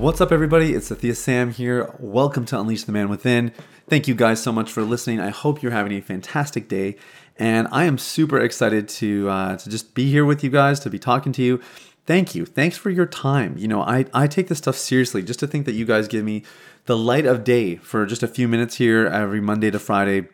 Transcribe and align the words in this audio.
What's 0.00 0.22
up, 0.22 0.32
everybody? 0.32 0.72
It's 0.72 0.88
Sathya 0.88 1.14
Sam 1.14 1.50
here. 1.50 1.94
Welcome 1.98 2.46
to 2.46 2.58
Unleash 2.58 2.84
the 2.84 2.90
Man 2.90 3.10
Within. 3.10 3.52
Thank 3.86 4.08
you 4.08 4.14
guys 4.14 4.42
so 4.42 4.50
much 4.50 4.72
for 4.72 4.80
listening. 4.80 5.20
I 5.20 5.28
hope 5.28 5.62
you're 5.62 5.72
having 5.72 5.92
a 5.92 6.00
fantastic 6.00 6.68
day, 6.68 6.96
and 7.38 7.68
I 7.70 7.84
am 7.84 7.98
super 7.98 8.40
excited 8.40 8.88
to 8.88 9.28
uh, 9.28 9.56
to 9.58 9.68
just 9.68 9.92
be 9.92 10.10
here 10.10 10.24
with 10.24 10.42
you 10.42 10.48
guys, 10.48 10.80
to 10.80 10.88
be 10.88 10.98
talking 10.98 11.32
to 11.32 11.42
you. 11.42 11.60
Thank 12.06 12.34
you. 12.34 12.46
Thanks 12.46 12.78
for 12.78 12.88
your 12.88 13.04
time. 13.04 13.58
You 13.58 13.68
know, 13.68 13.82
I 13.82 14.06
I 14.14 14.26
take 14.26 14.48
this 14.48 14.56
stuff 14.56 14.76
seriously. 14.76 15.22
Just 15.22 15.38
to 15.40 15.46
think 15.46 15.66
that 15.66 15.74
you 15.74 15.84
guys 15.84 16.08
give 16.08 16.24
me 16.24 16.44
the 16.86 16.96
light 16.96 17.26
of 17.26 17.44
day 17.44 17.76
for 17.76 18.06
just 18.06 18.22
a 18.22 18.28
few 18.28 18.48
minutes 18.48 18.76
here 18.76 19.06
every 19.06 19.42
Monday 19.42 19.70
to 19.70 19.78
Friday 19.78 20.28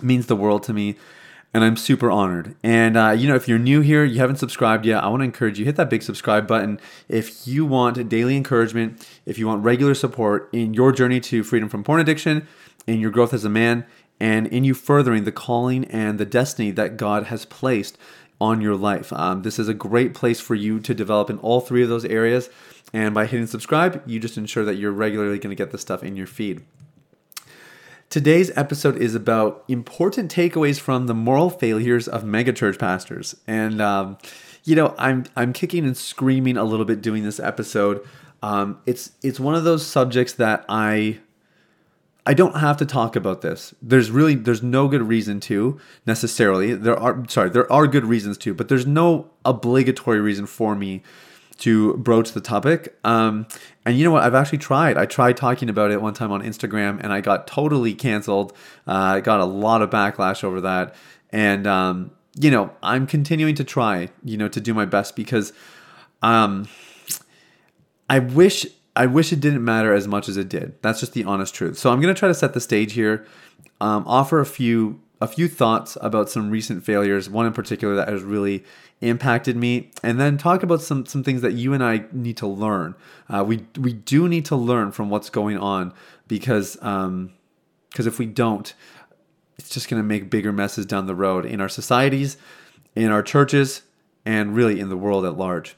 means 0.00 0.26
the 0.26 0.36
world 0.36 0.62
to 0.62 0.72
me 0.72 0.94
and 1.54 1.64
I'm 1.64 1.76
super 1.76 2.10
honored. 2.10 2.54
And 2.62 2.96
uh, 2.96 3.10
you 3.10 3.28
know, 3.28 3.34
if 3.34 3.48
you're 3.48 3.58
new 3.58 3.80
here, 3.80 4.04
you 4.04 4.18
haven't 4.20 4.36
subscribed 4.36 4.86
yet, 4.86 5.02
I 5.04 5.08
want 5.08 5.20
to 5.20 5.24
encourage 5.24 5.58
you 5.58 5.64
hit 5.64 5.76
that 5.76 5.90
big 5.90 6.02
subscribe 6.02 6.46
button. 6.46 6.80
If 7.08 7.46
you 7.46 7.66
want 7.66 8.08
daily 8.08 8.36
encouragement, 8.36 9.06
if 9.26 9.38
you 9.38 9.46
want 9.46 9.64
regular 9.64 9.94
support 9.94 10.48
in 10.52 10.74
your 10.74 10.92
journey 10.92 11.20
to 11.20 11.44
freedom 11.44 11.68
from 11.68 11.84
porn 11.84 12.00
addiction, 12.00 12.46
in 12.86 13.00
your 13.00 13.10
growth 13.10 13.32
as 13.32 13.44
a 13.44 13.50
man, 13.50 13.86
and 14.18 14.46
in 14.46 14.64
you 14.64 14.74
furthering 14.74 15.24
the 15.24 15.32
calling 15.32 15.84
and 15.86 16.18
the 16.18 16.24
destiny 16.24 16.70
that 16.70 16.96
God 16.96 17.24
has 17.24 17.44
placed 17.44 17.98
on 18.40 18.60
your 18.60 18.76
life. 18.76 19.12
Um, 19.12 19.42
this 19.42 19.58
is 19.58 19.68
a 19.68 19.74
great 19.74 20.14
place 20.14 20.40
for 20.40 20.54
you 20.54 20.80
to 20.80 20.94
develop 20.94 21.30
in 21.30 21.38
all 21.38 21.60
three 21.60 21.82
of 21.82 21.88
those 21.88 22.04
areas. 22.04 22.50
And 22.92 23.14
by 23.14 23.26
hitting 23.26 23.46
subscribe, 23.46 24.02
you 24.04 24.20
just 24.20 24.36
ensure 24.36 24.64
that 24.64 24.74
you're 24.74 24.92
regularly 24.92 25.38
going 25.38 25.54
to 25.54 25.56
get 25.56 25.70
this 25.70 25.80
stuff 25.80 26.02
in 26.02 26.16
your 26.16 26.26
feed. 26.26 26.62
Today's 28.12 28.50
episode 28.58 28.98
is 28.98 29.14
about 29.14 29.64
important 29.68 30.30
takeaways 30.30 30.78
from 30.78 31.06
the 31.06 31.14
moral 31.14 31.48
failures 31.48 32.06
of 32.06 32.24
megachurch 32.24 32.78
pastors, 32.78 33.34
and 33.46 33.80
um, 33.80 34.18
you 34.64 34.76
know, 34.76 34.94
I'm 34.98 35.24
I'm 35.34 35.54
kicking 35.54 35.86
and 35.86 35.96
screaming 35.96 36.58
a 36.58 36.64
little 36.64 36.84
bit 36.84 37.00
doing 37.00 37.22
this 37.22 37.40
episode. 37.40 38.06
Um, 38.42 38.82
it's 38.84 39.12
it's 39.22 39.40
one 39.40 39.54
of 39.54 39.64
those 39.64 39.86
subjects 39.86 40.34
that 40.34 40.66
I 40.68 41.20
I 42.26 42.34
don't 42.34 42.56
have 42.56 42.76
to 42.76 42.84
talk 42.84 43.16
about 43.16 43.40
this. 43.40 43.72
There's 43.80 44.10
really 44.10 44.34
there's 44.34 44.62
no 44.62 44.88
good 44.88 45.08
reason 45.08 45.40
to 45.48 45.80
necessarily. 46.04 46.74
There 46.74 46.98
are 46.98 47.24
sorry, 47.28 47.48
there 47.48 47.72
are 47.72 47.86
good 47.86 48.04
reasons 48.04 48.36
to, 48.38 48.52
but 48.52 48.68
there's 48.68 48.86
no 48.86 49.30
obligatory 49.42 50.20
reason 50.20 50.44
for 50.44 50.74
me 50.74 51.02
to 51.58 51.94
broach 51.94 52.32
the 52.32 52.40
topic. 52.40 52.96
Um, 53.04 53.46
and 53.84 53.96
you 53.96 54.04
know 54.04 54.10
what? 54.10 54.22
I've 54.22 54.34
actually 54.34 54.58
tried. 54.58 54.96
I 54.96 55.06
tried 55.06 55.36
talking 55.36 55.68
about 55.68 55.90
it 55.90 56.00
one 56.00 56.14
time 56.14 56.32
on 56.32 56.42
Instagram, 56.42 57.00
and 57.02 57.12
I 57.12 57.20
got 57.20 57.46
totally 57.46 57.94
canceled. 57.94 58.52
Uh, 58.86 58.92
I 58.92 59.20
got 59.20 59.40
a 59.40 59.44
lot 59.44 59.82
of 59.82 59.90
backlash 59.90 60.44
over 60.44 60.60
that, 60.60 60.94
and 61.30 61.66
um, 61.66 62.10
you 62.38 62.50
know, 62.50 62.72
I'm 62.82 63.06
continuing 63.06 63.54
to 63.56 63.64
try. 63.64 64.08
You 64.24 64.36
know, 64.36 64.48
to 64.48 64.60
do 64.60 64.74
my 64.74 64.84
best 64.84 65.16
because 65.16 65.52
um, 66.22 66.68
I 68.08 68.18
wish 68.20 68.66
I 68.94 69.06
wish 69.06 69.32
it 69.32 69.40
didn't 69.40 69.64
matter 69.64 69.94
as 69.94 70.06
much 70.06 70.28
as 70.28 70.36
it 70.36 70.48
did. 70.48 70.80
That's 70.82 71.00
just 71.00 71.12
the 71.12 71.24
honest 71.24 71.54
truth. 71.54 71.78
So 71.78 71.90
I'm 71.90 72.00
gonna 72.00 72.14
try 72.14 72.28
to 72.28 72.34
set 72.34 72.54
the 72.54 72.60
stage 72.60 72.92
here, 72.92 73.26
um, 73.80 74.04
offer 74.06 74.40
a 74.40 74.46
few 74.46 75.00
a 75.22 75.28
few 75.28 75.46
thoughts 75.46 75.96
about 76.00 76.28
some 76.28 76.50
recent 76.50 76.84
failures, 76.84 77.30
one 77.30 77.46
in 77.46 77.52
particular 77.52 77.94
that 77.94 78.08
has 78.08 78.24
really 78.24 78.64
impacted 79.00 79.56
me, 79.56 79.92
and 80.02 80.18
then 80.18 80.36
talk 80.36 80.64
about 80.64 80.82
some 80.82 81.06
some 81.06 81.22
things 81.22 81.42
that 81.42 81.52
you 81.52 81.72
and 81.72 81.82
I 81.82 82.06
need 82.10 82.36
to 82.38 82.46
learn. 82.48 82.96
Uh, 83.28 83.44
we 83.46 83.64
we 83.78 83.92
do 83.92 84.28
need 84.28 84.44
to 84.46 84.56
learn 84.56 84.90
from 84.90 85.10
what's 85.10 85.30
going 85.30 85.56
on 85.56 85.94
because 86.26 86.76
um, 86.82 87.32
because 87.88 88.08
if 88.08 88.18
we 88.18 88.26
don't, 88.26 88.74
it's 89.58 89.68
just 89.68 89.88
going 89.88 90.02
to 90.02 90.06
make 90.06 90.28
bigger 90.28 90.50
messes 90.50 90.86
down 90.86 91.06
the 91.06 91.14
road 91.14 91.46
in 91.46 91.60
our 91.60 91.68
societies, 91.68 92.36
in 92.96 93.12
our 93.12 93.22
churches, 93.22 93.82
and 94.26 94.56
really 94.56 94.80
in 94.80 94.88
the 94.88 94.96
world 94.96 95.24
at 95.24 95.38
large. 95.38 95.76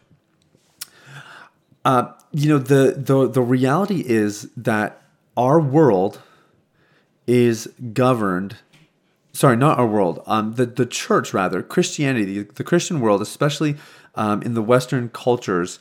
Uh, 1.84 2.12
you 2.32 2.48
know 2.48 2.58
the 2.58 2.94
the 2.96 3.28
the 3.28 3.42
reality 3.42 4.02
is 4.06 4.48
that 4.56 5.02
our 5.36 5.60
world 5.60 6.22
is 7.26 7.66
governed 7.92 8.56
sorry, 9.34 9.56
not 9.56 9.78
our 9.78 9.86
world, 9.86 10.22
um, 10.26 10.54
the, 10.54 10.64
the 10.64 10.86
church 10.86 11.34
rather, 11.34 11.62
Christianity, 11.62 12.42
the, 12.42 12.52
the 12.54 12.64
Christian 12.64 13.00
world, 13.00 13.20
especially 13.20 13.76
um, 14.14 14.40
in 14.42 14.54
the 14.54 14.62
Western 14.62 15.08
cultures, 15.10 15.80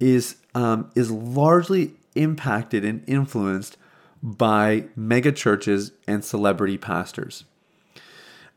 is, 0.00 0.36
um, 0.54 0.90
is 0.96 1.10
largely 1.10 1.92
impacted 2.14 2.84
and 2.84 3.04
influenced 3.06 3.76
by 4.22 4.86
mega 4.96 5.30
churches 5.30 5.92
and 6.06 6.24
celebrity 6.24 6.78
pastors. 6.78 7.44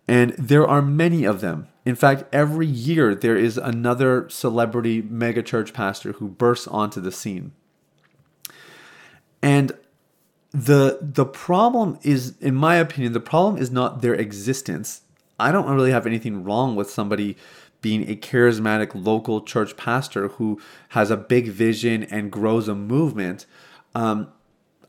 And 0.08 0.32
there 0.32 0.68
are 0.68 0.82
many 0.82 1.26
of 1.26 1.42
them. 1.42 1.68
In 1.86 1.96
fact, 1.96 2.24
every 2.34 2.68
year 2.68 3.14
there 3.14 3.36
is 3.36 3.58
another 3.58 4.30
celebrity 4.30 5.02
megachurch 5.02 5.74
pastor 5.74 6.14
who 6.14 6.30
bursts 6.30 6.68
onto 6.68 7.02
the 7.02 7.12
scene. 7.12 7.52
And 9.42 9.74
the 10.54 11.00
the 11.02 11.26
problem 11.26 11.98
is 12.04 12.36
in 12.40 12.56
my 12.56 12.76
opinion 12.76 13.14
the 13.14 13.20
problem 13.20 13.62
is 13.62 13.72
not 13.72 14.02
their 14.02 14.14
existence. 14.14 15.02
I 15.40 15.52
don't 15.52 15.70
really 15.70 15.92
have 15.92 16.06
anything 16.06 16.44
wrong 16.44 16.76
with 16.76 16.92
somebody 16.92 17.38
being 17.82 18.08
a 18.10 18.16
charismatic 18.16 18.92
local 18.94 19.42
church 19.42 19.76
pastor 19.76 20.28
who 20.28 20.62
has 20.90 21.10
a 21.10 21.18
big 21.18 21.48
vision 21.48 22.04
and 22.04 22.32
grows 22.32 22.68
a 22.68 22.76
movement. 22.76 23.46
Um, 23.96 24.28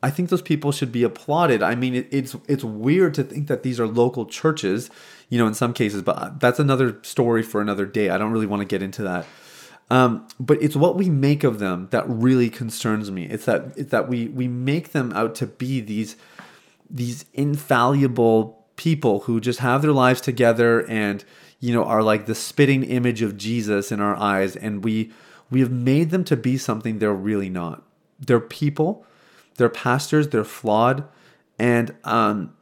i 0.03 0.09
think 0.09 0.29
those 0.29 0.41
people 0.41 0.73
should 0.73 0.91
be 0.91 1.03
applauded. 1.03 1.63
I 1.63 1.75
mean 1.75 1.95
it, 1.95 2.07
it's 2.11 2.35
it's 2.47 2.63
weird 2.63 3.13
to 3.15 3.23
think 3.23 3.47
that 3.47 3.63
these 3.63 3.79
are 3.79 3.87
local 3.87 4.25
churches 4.25 4.89
you 5.29 5.37
know 5.37 5.47
in 5.47 5.53
some 5.53 5.73
cases 5.73 6.01
but 6.01 6.39
that's 6.41 6.59
another 6.59 6.99
story 7.03 7.41
for 7.41 7.61
another 7.61 7.85
day. 7.85 8.09
I 8.09 8.17
don't 8.17 8.31
really 8.31 8.45
want 8.45 8.61
to 8.61 8.65
get 8.65 8.83
into 8.83 9.01
that 9.03 9.25
um, 9.89 10.27
but 10.39 10.61
it's 10.61 10.75
what 10.75 10.95
we 10.95 11.09
make 11.09 11.43
of 11.43 11.59
them 11.59 11.87
that 11.91 12.07
really 12.07 12.49
concerns 12.49 13.11
me. 13.11 13.25
It's 13.25 13.45
that 13.45 13.73
it's 13.75 13.91
that 13.91 14.07
we 14.07 14.27
we 14.27 14.47
make 14.47 14.91
them 14.91 15.11
out 15.13 15.35
to 15.35 15.47
be 15.47 15.81
these 15.81 16.15
these 16.89 17.25
infallible 17.33 18.65
people 18.75 19.21
who 19.21 19.39
just 19.39 19.59
have 19.59 19.81
their 19.81 19.91
lives 19.91 20.21
together 20.21 20.87
and 20.89 21.23
you 21.59 21.73
know 21.73 21.83
are 21.83 22.03
like 22.03 22.25
the 22.25 22.35
spitting 22.35 22.83
image 22.83 23.21
of 23.21 23.37
Jesus 23.37 23.91
in 23.91 23.99
our 23.99 24.15
eyes, 24.15 24.55
and 24.55 24.83
we 24.83 25.11
we 25.51 25.59
have 25.59 25.71
made 25.71 26.09
them 26.09 26.23
to 26.25 26.37
be 26.37 26.57
something 26.57 26.99
they're 26.99 27.13
really 27.13 27.49
not. 27.49 27.83
They're 28.19 28.39
people, 28.39 29.05
they're 29.57 29.69
pastors, 29.69 30.29
they're 30.29 30.43
flawed, 30.43 31.03
and 31.59 31.95
um, 32.03 32.53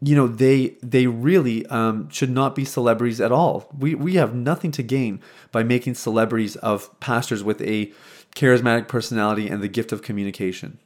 you 0.00 0.14
know 0.14 0.28
they 0.28 0.76
they 0.82 1.06
really 1.06 1.66
um, 1.66 2.08
should 2.10 2.30
not 2.30 2.54
be 2.54 2.64
celebrities 2.64 3.20
at 3.20 3.32
all. 3.32 3.68
We 3.76 3.94
we 3.94 4.14
have 4.14 4.34
nothing 4.34 4.70
to 4.72 4.82
gain 4.82 5.20
by 5.50 5.62
making 5.62 5.94
celebrities 5.94 6.56
of 6.56 6.98
pastors 7.00 7.42
with 7.42 7.60
a 7.62 7.92
charismatic 8.34 8.88
personality 8.88 9.48
and 9.48 9.62
the 9.62 9.68
gift 9.68 9.92
of 9.92 10.02
communication. 10.02 10.78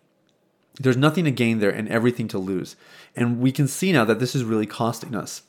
There's 0.80 0.96
nothing 0.96 1.26
to 1.26 1.30
gain 1.30 1.58
there 1.58 1.70
and 1.70 1.86
everything 1.88 2.28
to 2.28 2.38
lose. 2.38 2.76
And 3.14 3.40
we 3.40 3.52
can 3.52 3.68
see 3.68 3.92
now 3.92 4.06
that 4.06 4.20
this 4.20 4.34
is 4.34 4.42
really 4.42 4.64
costing 4.64 5.14
us. 5.14 5.42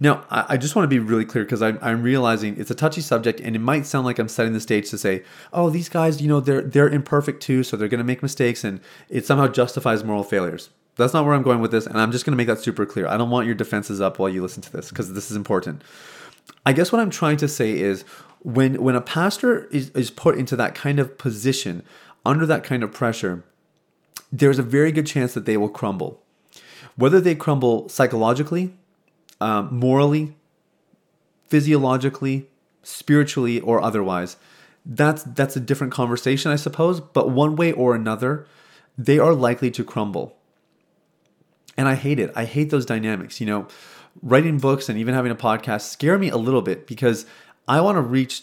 Now, 0.00 0.24
I, 0.30 0.46
I 0.50 0.56
just 0.56 0.74
want 0.74 0.84
to 0.84 0.88
be 0.88 0.98
really 0.98 1.26
clear 1.26 1.44
because 1.44 1.60
I'm, 1.60 1.78
I'm 1.82 2.02
realizing 2.02 2.58
it's 2.58 2.70
a 2.70 2.74
touchy 2.74 3.02
subject 3.02 3.40
and 3.40 3.54
it 3.54 3.58
might 3.58 3.84
sound 3.84 4.06
like 4.06 4.18
I'm 4.18 4.28
setting 4.28 4.54
the 4.54 4.60
stage 4.60 4.88
to 4.88 4.96
say, 4.96 5.22
oh, 5.52 5.68
these 5.68 5.90
guys, 5.90 6.22
you 6.22 6.28
know, 6.28 6.40
they're, 6.40 6.62
they're 6.62 6.88
imperfect 6.88 7.42
too, 7.42 7.62
so 7.62 7.76
they're 7.76 7.88
going 7.88 7.98
to 7.98 8.04
make 8.04 8.22
mistakes 8.22 8.64
and 8.64 8.80
it 9.10 9.26
somehow 9.26 9.48
justifies 9.48 10.02
moral 10.02 10.24
failures. 10.24 10.70
That's 11.00 11.14
not 11.14 11.24
where 11.24 11.34
I'm 11.34 11.42
going 11.42 11.60
with 11.60 11.70
this, 11.70 11.86
and 11.86 11.98
I'm 12.00 12.12
just 12.12 12.24
going 12.24 12.32
to 12.32 12.36
make 12.36 12.46
that 12.46 12.60
super 12.60 12.86
clear. 12.86 13.08
I 13.08 13.16
don't 13.16 13.30
want 13.30 13.46
your 13.46 13.54
defenses 13.54 14.00
up 14.00 14.18
while 14.18 14.28
you 14.28 14.42
listen 14.42 14.62
to 14.62 14.72
this 14.72 14.90
because 14.90 15.12
this 15.12 15.30
is 15.30 15.36
important. 15.36 15.82
I 16.64 16.72
guess 16.72 16.92
what 16.92 17.00
I'm 17.00 17.10
trying 17.10 17.36
to 17.38 17.48
say 17.48 17.78
is 17.78 18.04
when 18.42 18.82
when 18.82 18.94
a 18.94 19.00
pastor 19.00 19.66
is, 19.66 19.90
is 19.90 20.10
put 20.10 20.36
into 20.36 20.56
that 20.56 20.74
kind 20.74 20.98
of 20.98 21.18
position, 21.18 21.82
under 22.24 22.46
that 22.46 22.64
kind 22.64 22.82
of 22.82 22.92
pressure, 22.92 23.44
there's 24.30 24.58
a 24.58 24.62
very 24.62 24.92
good 24.92 25.06
chance 25.06 25.34
that 25.34 25.46
they 25.46 25.56
will 25.56 25.68
crumble. 25.68 26.22
Whether 26.96 27.20
they 27.20 27.34
crumble 27.34 27.88
psychologically, 27.88 28.74
um, 29.40 29.74
morally, 29.74 30.36
physiologically, 31.48 32.48
spiritually, 32.82 33.60
or 33.60 33.80
otherwise, 33.80 34.36
that's 34.84 35.22
that's 35.22 35.56
a 35.56 35.60
different 35.60 35.92
conversation, 35.92 36.50
I 36.50 36.56
suppose. 36.56 37.00
But 37.00 37.30
one 37.30 37.56
way 37.56 37.72
or 37.72 37.94
another, 37.94 38.46
they 38.96 39.18
are 39.18 39.34
likely 39.34 39.70
to 39.72 39.84
crumble. 39.84 40.36
And 41.80 41.88
I 41.88 41.94
hate 41.94 42.18
it. 42.18 42.30
I 42.36 42.44
hate 42.44 42.68
those 42.68 42.84
dynamics. 42.84 43.40
You 43.40 43.46
know, 43.46 43.66
writing 44.20 44.58
books 44.58 44.90
and 44.90 44.98
even 44.98 45.14
having 45.14 45.32
a 45.32 45.34
podcast 45.34 45.88
scare 45.88 46.18
me 46.18 46.28
a 46.28 46.36
little 46.36 46.60
bit 46.60 46.86
because 46.86 47.24
I 47.66 47.80
want 47.80 47.96
to 47.96 48.02
reach 48.02 48.42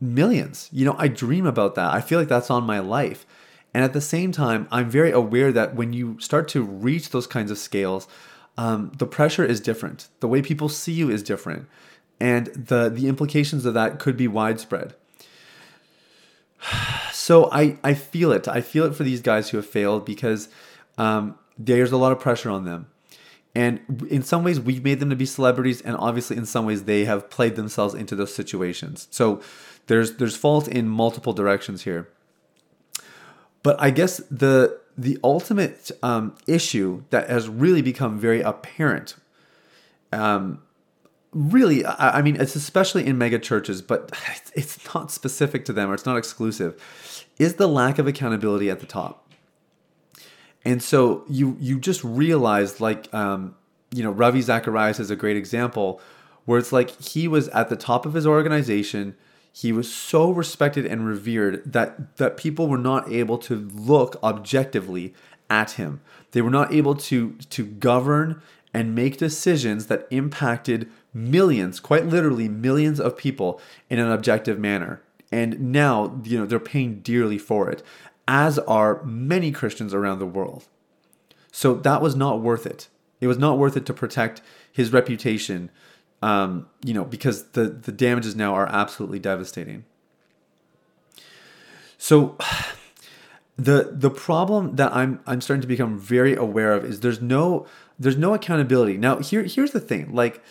millions. 0.00 0.68
You 0.70 0.84
know, 0.84 0.94
I 0.96 1.08
dream 1.08 1.46
about 1.46 1.74
that. 1.74 1.92
I 1.92 2.00
feel 2.00 2.16
like 2.16 2.28
that's 2.28 2.48
on 2.48 2.62
my 2.62 2.78
life. 2.78 3.26
And 3.74 3.82
at 3.82 3.92
the 3.92 4.00
same 4.00 4.30
time, 4.30 4.68
I'm 4.70 4.88
very 4.88 5.10
aware 5.10 5.50
that 5.50 5.74
when 5.74 5.94
you 5.94 6.16
start 6.20 6.46
to 6.50 6.62
reach 6.62 7.10
those 7.10 7.26
kinds 7.26 7.50
of 7.50 7.58
scales, 7.58 8.06
um, 8.56 8.92
the 8.96 9.04
pressure 9.04 9.44
is 9.44 9.58
different. 9.58 10.06
The 10.20 10.28
way 10.28 10.40
people 10.40 10.68
see 10.68 10.92
you 10.92 11.10
is 11.10 11.24
different. 11.24 11.66
And 12.20 12.46
the, 12.54 12.88
the 12.88 13.08
implications 13.08 13.66
of 13.66 13.74
that 13.74 13.98
could 13.98 14.16
be 14.16 14.28
widespread. 14.28 14.94
So 17.12 17.50
I, 17.50 17.76
I 17.82 17.94
feel 17.94 18.30
it. 18.30 18.46
I 18.46 18.60
feel 18.60 18.84
it 18.84 18.94
for 18.94 19.02
these 19.02 19.20
guys 19.20 19.48
who 19.48 19.56
have 19.56 19.66
failed 19.66 20.04
because 20.04 20.48
um, 20.96 21.36
there's 21.58 21.92
a 21.92 21.96
lot 21.96 22.12
of 22.12 22.20
pressure 22.20 22.50
on 22.50 22.64
them. 22.64 22.86
And 23.54 24.06
in 24.10 24.22
some 24.22 24.44
ways, 24.44 24.60
we've 24.60 24.84
made 24.84 25.00
them 25.00 25.08
to 25.08 25.16
be 25.16 25.24
celebrities, 25.24 25.80
and 25.80 25.96
obviously, 25.96 26.36
in 26.36 26.44
some 26.44 26.66
ways, 26.66 26.84
they 26.84 27.06
have 27.06 27.30
played 27.30 27.56
themselves 27.56 27.94
into 27.94 28.14
those 28.14 28.34
situations. 28.34 29.08
So 29.10 29.40
there's 29.86 30.16
there's 30.16 30.36
fault 30.36 30.68
in 30.68 30.88
multiple 30.88 31.32
directions 31.32 31.84
here. 31.84 32.08
But 33.62 33.80
I 33.80 33.90
guess 33.90 34.18
the 34.30 34.78
the 34.98 35.18
ultimate 35.24 35.90
um, 36.02 36.34
issue 36.46 37.04
that 37.10 37.30
has 37.30 37.48
really 37.48 37.82
become 37.82 38.18
very 38.18 38.40
apparent, 38.40 39.16
um, 40.12 40.62
really, 41.32 41.84
I, 41.84 42.18
I, 42.18 42.22
mean, 42.22 42.36
it's 42.40 42.56
especially 42.56 43.06
in 43.06 43.18
mega 43.18 43.38
churches, 43.38 43.82
but 43.82 44.10
it's 44.54 44.94
not 44.94 45.10
specific 45.10 45.64
to 45.66 45.72
them 45.72 45.90
or 45.90 45.94
it's 45.94 46.06
not 46.06 46.16
exclusive, 46.16 46.80
is 47.38 47.54
the 47.54 47.66
lack 47.66 47.98
of 47.98 48.06
accountability 48.06 48.70
at 48.70 48.80
the 48.80 48.86
top. 48.86 49.25
And 50.66 50.82
so 50.82 51.24
you 51.28 51.56
you 51.58 51.80
just 51.80 52.04
realize, 52.04 52.80
like, 52.80 53.12
um, 53.14 53.54
you 53.90 54.02
know, 54.02 54.10
Ravi 54.10 54.42
Zacharias 54.42 55.00
is 55.00 55.10
a 55.10 55.16
great 55.16 55.38
example, 55.38 56.00
where 56.44 56.58
it's 56.58 56.72
like 56.72 56.90
he 57.00 57.26
was 57.26 57.48
at 57.48 57.70
the 57.70 57.76
top 57.76 58.04
of 58.04 58.12
his 58.12 58.26
organization 58.26 59.16
he 59.56 59.72
was 59.72 59.90
so 59.90 60.30
respected 60.30 60.84
and 60.84 61.06
revered 61.06 61.72
that 61.72 62.18
that 62.18 62.36
people 62.36 62.68
were 62.68 62.76
not 62.76 63.10
able 63.10 63.38
to 63.38 63.70
look 63.74 64.22
objectively 64.22 65.14
at 65.48 65.72
him. 65.72 66.02
They 66.32 66.42
were 66.42 66.50
not 66.50 66.74
able 66.74 66.94
to 66.94 67.32
to 67.48 67.64
govern 67.64 68.42
and 68.74 68.94
make 68.94 69.16
decisions 69.16 69.86
that 69.86 70.06
impacted 70.10 70.90
millions, 71.14 71.80
quite 71.80 72.04
literally 72.04 72.50
millions 72.50 73.00
of 73.00 73.16
people 73.16 73.58
in 73.88 73.98
an 73.98 74.12
objective 74.12 74.58
manner. 74.58 75.00
And 75.32 75.72
now, 75.72 76.20
you 76.22 76.38
know, 76.38 76.44
they're 76.44 76.60
paying 76.60 77.00
dearly 77.00 77.38
for 77.38 77.70
it, 77.70 77.82
as 78.28 78.58
are 78.60 79.02
many 79.04 79.52
Christians 79.52 79.94
around 79.94 80.18
the 80.18 80.26
world. 80.26 80.66
So 81.52 81.74
that 81.74 82.02
was 82.02 82.14
not 82.16 82.40
worth 82.40 82.66
it. 82.66 82.88
It 83.20 83.28
was 83.28 83.38
not 83.38 83.58
worth 83.58 83.76
it 83.76 83.86
to 83.86 83.94
protect 83.94 84.42
his 84.70 84.92
reputation 84.92 85.70
um, 86.22 86.66
you 86.84 86.94
know, 86.94 87.04
because 87.04 87.44
the 87.50 87.64
the 87.68 87.92
damages 87.92 88.34
now 88.34 88.54
are 88.54 88.66
absolutely 88.66 89.18
devastating. 89.18 89.84
So 91.98 92.36
the 93.56 93.90
the 93.92 94.10
problem 94.10 94.76
that 94.76 94.94
I'm 94.94 95.20
I'm 95.26 95.40
starting 95.40 95.62
to 95.62 95.68
become 95.68 95.98
very 95.98 96.34
aware 96.34 96.72
of 96.72 96.84
is 96.84 97.00
there's 97.00 97.20
no 97.20 97.66
there's 97.98 98.16
no 98.16 98.34
accountability. 98.34 98.96
Now 98.96 99.18
here 99.18 99.42
here's 99.42 99.72
the 99.72 99.80
thing, 99.80 100.14
like 100.14 100.42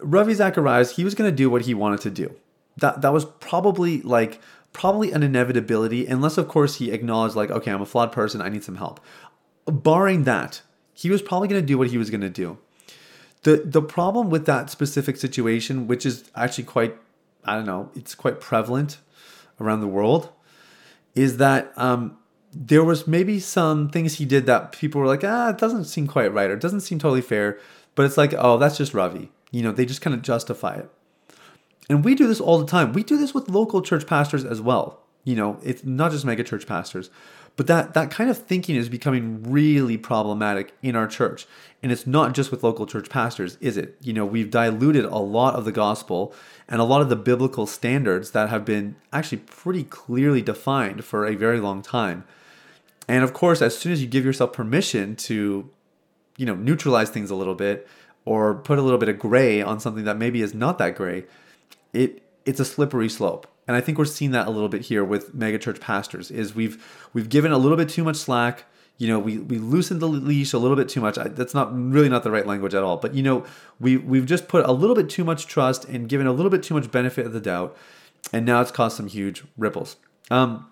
Ravi 0.00 0.34
Zacharias, 0.34 0.96
he 0.96 1.04
was 1.04 1.14
going 1.14 1.30
to 1.30 1.36
do 1.36 1.48
what 1.48 1.62
he 1.62 1.74
wanted 1.74 2.00
to 2.00 2.10
do. 2.10 2.34
That 2.76 3.02
that 3.02 3.12
was 3.12 3.24
probably 3.24 4.02
like 4.02 4.40
probably 4.74 5.12
an 5.12 5.22
inevitability 5.22 6.06
unless 6.06 6.36
of 6.36 6.48
course 6.48 6.76
he 6.76 6.90
acknowledged 6.90 7.34
like 7.34 7.50
okay, 7.50 7.70
I'm 7.70 7.80
a 7.80 7.86
flawed 7.86 8.12
person, 8.12 8.42
I 8.42 8.50
need 8.50 8.64
some 8.64 8.76
help. 8.76 9.00
Barring 9.66 10.24
that, 10.24 10.60
he 10.92 11.08
was 11.08 11.22
probably 11.22 11.48
going 11.48 11.62
to 11.62 11.66
do 11.66 11.78
what 11.78 11.88
he 11.88 11.96
was 11.96 12.10
going 12.10 12.20
to 12.20 12.28
do. 12.28 12.58
The 13.44 13.62
the 13.64 13.80
problem 13.80 14.28
with 14.28 14.44
that 14.44 14.68
specific 14.68 15.16
situation, 15.16 15.86
which 15.86 16.04
is 16.04 16.30
actually 16.36 16.64
quite 16.64 16.96
I 17.44 17.54
don't 17.56 17.66
know, 17.66 17.90
it's 17.94 18.14
quite 18.14 18.40
prevalent 18.40 18.98
around 19.60 19.80
the 19.80 19.88
world, 19.88 20.30
is 21.14 21.38
that 21.38 21.72
um, 21.76 22.18
there 22.52 22.84
was 22.84 23.06
maybe 23.06 23.40
some 23.40 23.88
things 23.88 24.14
he 24.14 24.24
did 24.24 24.46
that 24.46 24.72
people 24.72 25.00
were 25.00 25.06
like, 25.06 25.24
ah, 25.24 25.50
it 25.50 25.58
doesn't 25.58 25.84
seem 25.84 26.06
quite 26.06 26.32
right 26.32 26.50
or 26.50 26.54
it 26.54 26.60
doesn't 26.60 26.80
seem 26.80 26.98
totally 26.98 27.20
fair. 27.20 27.58
But 27.94 28.06
it's 28.06 28.16
like, 28.16 28.34
oh, 28.36 28.58
that's 28.58 28.76
just 28.76 28.94
Ravi. 28.94 29.30
You 29.50 29.62
know, 29.62 29.72
they 29.72 29.86
just 29.86 30.00
kind 30.00 30.14
of 30.14 30.22
justify 30.22 30.76
it. 30.76 30.90
And 31.88 32.04
we 32.04 32.14
do 32.14 32.26
this 32.26 32.40
all 32.40 32.58
the 32.58 32.66
time. 32.66 32.92
We 32.92 33.02
do 33.02 33.16
this 33.16 33.34
with 33.34 33.48
local 33.48 33.82
church 33.82 34.06
pastors 34.06 34.44
as 34.44 34.60
well. 34.60 35.00
You 35.24 35.36
know, 35.36 35.58
it's 35.62 35.84
not 35.84 36.12
just 36.12 36.24
mega 36.24 36.44
church 36.44 36.66
pastors. 36.66 37.10
But 37.56 37.68
that, 37.68 37.94
that 37.94 38.10
kind 38.10 38.30
of 38.30 38.38
thinking 38.38 38.74
is 38.74 38.88
becoming 38.88 39.42
really 39.44 39.96
problematic 39.96 40.74
in 40.82 40.96
our 40.96 41.06
church. 41.06 41.46
And 41.82 41.92
it's 41.92 42.06
not 42.06 42.34
just 42.34 42.50
with 42.50 42.64
local 42.64 42.86
church 42.86 43.08
pastors, 43.08 43.56
is 43.60 43.76
it? 43.76 43.96
You 44.00 44.12
know, 44.12 44.26
we've 44.26 44.50
diluted 44.50 45.04
a 45.04 45.18
lot 45.18 45.54
of 45.54 45.64
the 45.64 45.72
gospel 45.72 46.34
and 46.68 46.80
a 46.80 46.84
lot 46.84 47.00
of 47.00 47.10
the 47.10 47.16
biblical 47.16 47.66
standards 47.66 48.32
that 48.32 48.48
have 48.48 48.64
been 48.64 48.96
actually 49.12 49.38
pretty 49.38 49.84
clearly 49.84 50.42
defined 50.42 51.04
for 51.04 51.26
a 51.26 51.36
very 51.36 51.60
long 51.60 51.80
time. 51.80 52.24
And 53.06 53.22
of 53.22 53.32
course, 53.32 53.62
as 53.62 53.78
soon 53.78 53.92
as 53.92 54.02
you 54.02 54.08
give 54.08 54.24
yourself 54.24 54.52
permission 54.52 55.14
to, 55.16 55.70
you 56.36 56.46
know, 56.46 56.54
neutralize 56.56 57.10
things 57.10 57.30
a 57.30 57.36
little 57.36 57.54
bit 57.54 57.86
or 58.24 58.54
put 58.54 58.78
a 58.78 58.82
little 58.82 58.98
bit 58.98 59.10
of 59.10 59.18
gray 59.18 59.62
on 59.62 59.78
something 59.78 60.04
that 60.04 60.16
maybe 60.16 60.42
is 60.42 60.54
not 60.54 60.78
that 60.78 60.96
gray, 60.96 61.24
it 61.94 62.22
it's 62.44 62.60
a 62.60 62.64
slippery 62.64 63.08
slope 63.08 63.46
and 63.66 63.76
I 63.76 63.80
think 63.80 63.98
we're 63.98 64.04
seeing 64.04 64.32
that 64.32 64.46
a 64.46 64.50
little 64.50 64.68
bit 64.68 64.82
here 64.82 65.04
with 65.04 65.34
megachurch 65.34 65.80
pastors 65.80 66.30
is 66.30 66.54
we've 66.54 67.08
we've 67.12 67.28
given 67.28 67.52
a 67.52 67.58
little 67.58 67.76
bit 67.76 67.88
too 67.88 68.04
much 68.04 68.16
slack. 68.16 68.64
You 68.98 69.08
know, 69.08 69.18
we 69.18 69.38
we 69.38 69.58
loosened 69.58 70.00
the 70.00 70.08
leash 70.08 70.52
a 70.52 70.58
little 70.58 70.76
bit 70.76 70.88
too 70.88 71.00
much. 71.00 71.18
I, 71.18 71.28
that's 71.28 71.54
not 71.54 71.74
really 71.74 72.08
not 72.08 72.22
the 72.22 72.30
right 72.30 72.46
language 72.46 72.74
at 72.74 72.82
all. 72.82 72.96
But 72.96 73.14
you 73.14 73.22
know, 73.22 73.44
we 73.80 73.96
we've 73.96 74.26
just 74.26 74.48
put 74.48 74.64
a 74.66 74.72
little 74.72 74.94
bit 74.94 75.08
too 75.08 75.24
much 75.24 75.46
trust 75.46 75.84
and 75.86 76.08
given 76.08 76.26
a 76.26 76.32
little 76.32 76.50
bit 76.50 76.62
too 76.62 76.74
much 76.74 76.90
benefit 76.90 77.26
of 77.26 77.32
the 77.32 77.40
doubt, 77.40 77.76
and 78.32 78.44
now 78.44 78.60
it's 78.60 78.70
caused 78.70 78.96
some 78.96 79.08
huge 79.08 79.44
ripples. 79.56 79.96
Um, 80.30 80.70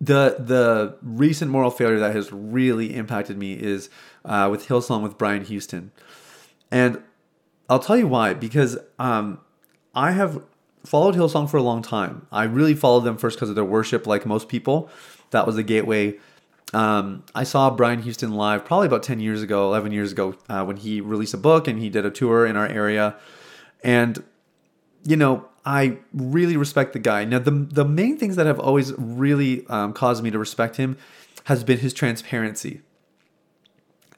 the 0.00 0.36
the 0.38 0.96
recent 1.02 1.50
moral 1.50 1.70
failure 1.70 1.98
that 2.00 2.16
has 2.16 2.32
really 2.32 2.94
impacted 2.94 3.36
me 3.36 3.52
is 3.52 3.90
uh, 4.24 4.48
with 4.50 4.66
Hillsong 4.66 5.02
with 5.02 5.18
Brian 5.18 5.44
Houston, 5.44 5.92
and 6.70 7.00
I'll 7.68 7.78
tell 7.78 7.96
you 7.96 8.08
why 8.08 8.34
because 8.34 8.78
um, 8.98 9.40
I 9.96 10.12
have 10.12 10.44
followed 10.84 11.14
Hillsong 11.14 11.50
for 11.50 11.56
a 11.56 11.62
long 11.62 11.82
time. 11.82 12.26
I 12.30 12.44
really 12.44 12.74
followed 12.74 13.00
them 13.00 13.16
first 13.16 13.36
because 13.36 13.48
of 13.48 13.54
their 13.54 13.64
worship, 13.64 14.06
like 14.06 14.26
most 14.26 14.48
people. 14.48 14.90
That 15.30 15.46
was 15.46 15.56
the 15.56 15.62
gateway. 15.62 16.18
Um, 16.74 17.24
I 17.34 17.44
saw 17.44 17.70
Brian 17.70 18.02
Houston 18.02 18.34
live 18.34 18.64
probably 18.64 18.86
about 18.86 19.02
10 19.02 19.20
years 19.20 19.42
ago, 19.42 19.66
11 19.68 19.92
years 19.92 20.12
ago, 20.12 20.36
uh, 20.48 20.64
when 20.64 20.76
he 20.76 21.00
released 21.00 21.32
a 21.34 21.38
book 21.38 21.66
and 21.66 21.78
he 21.78 21.88
did 21.88 22.04
a 22.04 22.10
tour 22.10 22.46
in 22.46 22.56
our 22.56 22.66
area. 22.66 23.16
And, 23.82 24.22
you 25.04 25.16
know, 25.16 25.48
I 25.64 25.98
really 26.12 26.56
respect 26.56 26.92
the 26.92 26.98
guy. 26.98 27.24
Now, 27.24 27.38
the, 27.38 27.50
the 27.50 27.84
main 27.84 28.18
things 28.18 28.36
that 28.36 28.46
have 28.46 28.60
always 28.60 28.92
really 28.98 29.66
um, 29.68 29.92
caused 29.92 30.22
me 30.22 30.30
to 30.30 30.38
respect 30.38 30.76
him 30.76 30.98
has 31.44 31.64
been 31.64 31.78
his 31.78 31.94
transparency. 31.94 32.82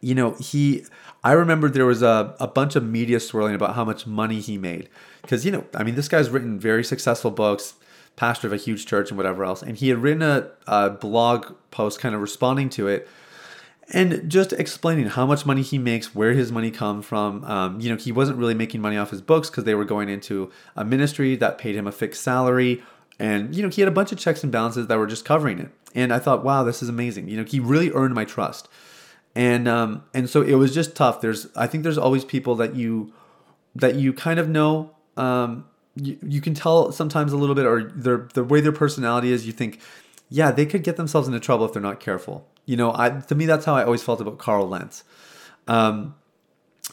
You 0.01 0.15
know, 0.15 0.37
he, 0.41 0.85
I 1.25 1.33
remember 1.33 1.69
there 1.69 1.87
was 1.87 2.03
a, 2.03 2.35
a 2.39 2.47
bunch 2.47 2.77
of 2.77 2.85
media 2.85 3.21
swirling 3.21 3.55
about 3.55 3.75
how 3.75 3.85
much 3.85 4.07
money 4.07 4.41
he 4.41 4.57
made 4.57 4.89
because 5.23 5.45
you 5.45 5.51
know, 5.51 5.65
I 5.75 5.83
mean, 5.83 5.95
this 5.95 6.09
guy's 6.09 6.31
written 6.31 6.59
very 6.59 6.85
successful 6.85 7.31
books, 7.31 7.75
pastor 8.17 8.47
of 8.47 8.53
a 8.53 8.57
huge 8.57 8.87
church 8.87 9.11
and 9.11 9.17
whatever 9.17 9.45
else, 9.45 9.63
and 9.63 9.77
he 9.77 9.89
had 9.89 9.99
written 9.99 10.23
a, 10.23 10.51
a 10.67 10.91
blog 10.91 11.55
post 11.71 12.01
kind 12.01 12.15
of 12.15 12.21
responding 12.21 12.69
to 12.71 12.89
it 12.89 13.09
and 13.91 14.31
just 14.31 14.53
explaining 14.53 15.07
how 15.07 15.25
much 15.27 15.47
money 15.47 15.63
he 15.63 15.79
makes, 15.79 16.15
where 16.15 16.33
his 16.33 16.53
money 16.53 16.71
comes 16.71 17.07
from. 17.07 17.45
Um, 17.45 17.81
you 17.81 17.89
know, 17.89 17.97
he 17.97 18.13
wasn't 18.13 18.39
really 18.39 18.55
making 18.55 18.81
money 18.81 18.97
off 18.97 19.11
his 19.11 19.23
books 19.23 19.49
because 19.49 19.65
they 19.65 19.75
were 19.75 19.85
going 19.85 20.09
into 20.09 20.51
a 20.77 20.85
ministry 20.85 21.37
that 21.37 21.59
paid 21.59 21.75
him 21.75 21.87
a 21.87 21.93
fixed 21.93 22.23
salary. 22.23 22.83
And, 23.19 23.55
you 23.55 23.63
know, 23.63 23.69
he 23.69 23.81
had 23.81 23.89
a 23.89 23.93
bunch 23.93 24.13
of 24.13 24.19
checks 24.19 24.43
and 24.43 24.53
balances 24.53 24.87
that 24.87 24.99
were 24.99 25.07
just 25.07 25.25
covering 25.25 25.59
it. 25.59 25.71
And 25.95 26.13
I 26.13 26.19
thought, 26.19 26.45
wow, 26.45 26.65
this 26.65 26.83
is 26.83 26.89
amazing. 26.89 27.29
You 27.29 27.39
know, 27.39 27.45
he 27.45 27.61
really 27.61 27.91
earned 27.93 28.15
my 28.15 28.25
trust. 28.25 28.69
And 29.39 29.69
um, 29.69 30.03
and 30.13 30.29
so 30.29 30.43
it 30.43 30.57
was 30.57 30.75
just 30.75 30.97
tough. 30.97 31.21
There's 31.21 31.47
I 31.55 31.69
think 31.69 31.85
there's 31.85 31.97
always 31.97 32.25
people 32.25 32.57
that 32.57 32.75
you 32.75 33.13
that 33.77 33.95
you 33.95 34.13
kind 34.13 34.41
of 34.41 34.49
know 34.49 34.91
um, 35.17 35.65
you, 35.95 36.19
you 36.27 36.41
can 36.41 36.55
tell 36.55 36.91
sometimes 36.91 37.33
a 37.33 37.37
little 37.37 37.55
bit, 37.55 37.65
or 37.65 37.85
their 37.85 38.29
the 38.35 38.43
way 38.43 38.61
their 38.61 38.73
personality 38.73 39.31
is. 39.31 39.47
You 39.47 39.53
think, 39.53 39.79
yeah, 40.29 40.51
they 40.51 40.67
could 40.67 40.83
get 40.83 40.97
themselves 40.97 41.29
into 41.29 41.39
trouble 41.39 41.65
if 41.65 41.73
they're 41.73 41.81
not 41.81 42.01
careful. 42.01 42.49
You 42.67 42.77
know, 42.77 42.93
I 42.93 43.11
to 43.11 43.37
me 43.37 43.47
that's 43.47 43.65
how 43.65 43.77
I 43.77 43.85
always 43.85 44.03
felt 44.03 44.21
about 44.21 44.39
Carl 44.39 44.69
Lentz. 44.69 45.05
Um, 45.69 46.17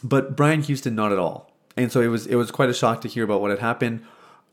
but 0.04 0.36
Brian 0.36 0.62
Houston, 0.62 0.94
not 0.94 1.10
at 1.10 1.18
all. 1.18 1.50
And 1.76 1.90
so 1.90 2.00
it 2.00 2.08
was 2.08 2.28
it 2.28 2.36
was 2.36 2.52
quite 2.52 2.70
a 2.70 2.74
shock 2.74 3.00
to 3.00 3.08
hear 3.08 3.24
about 3.24 3.40
what 3.40 3.50
had 3.50 3.58
happened, 3.58 4.04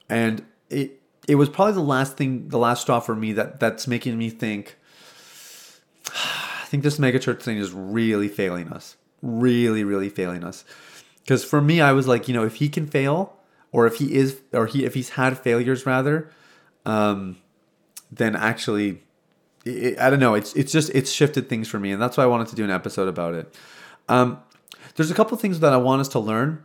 and 0.10 0.44
it 0.72 1.00
it 1.28 1.36
was 1.36 1.48
probably 1.48 1.74
the 1.74 1.82
last 1.82 2.18
thing, 2.18 2.48
the 2.48 2.58
last 2.58 2.82
straw 2.82 3.00
for 3.00 3.16
me 3.16 3.34
that 3.34 3.60
that's 3.60 3.86
making 3.86 4.18
me 4.18 4.32
think. 4.32 4.80
Think 6.74 6.82
this 6.82 6.98
megachurch 6.98 7.44
thing 7.44 7.58
is 7.58 7.72
really 7.72 8.28
failing 8.28 8.74
us, 8.74 8.98
really, 9.22 9.84
really 9.84 10.10
failing 10.10 10.44
us. 10.44 10.66
Because 11.22 11.46
for 11.46 11.62
me, 11.62 11.82
I 11.82 11.92
was 11.92 12.08
like, 12.08 12.28
you 12.28 12.34
know, 12.34 12.44
if 12.44 12.56
he 12.56 12.68
can 12.68 12.88
fail, 12.88 13.38
or 13.72 13.86
if 13.86 13.98
he 13.98 14.16
is 14.16 14.40
or 14.52 14.66
he 14.66 14.84
if 14.84 14.96
he's 14.96 15.10
had 15.10 15.38
failures 15.38 15.86
rather 15.86 16.32
um, 16.88 17.38
then 18.12 18.36
actually 18.36 19.04
it, 19.64 20.00
I 20.00 20.10
don't 20.10 20.20
know. 20.20 20.34
It's 20.34 20.56
it's 20.56 20.72
just 20.72 20.90
it's 20.96 21.12
shifted 21.12 21.48
things 21.48 21.68
for 21.68 21.80
me 21.80 21.92
and 21.92 22.02
that's 22.02 22.16
why 22.18 22.24
I 22.24 22.28
wanted 22.28 22.48
to 22.48 22.56
do 22.56 22.64
an 22.64 22.72
episode 22.72 23.08
about 23.08 23.36
it. 23.36 23.56
Um, 24.10 24.40
there's 24.96 25.12
a 25.12 25.14
couple 25.14 25.38
things 25.38 25.60
that 25.60 25.74
I 25.74 25.78
want 25.78 26.02
us 26.02 26.08
to 26.10 26.20
learn. 26.20 26.64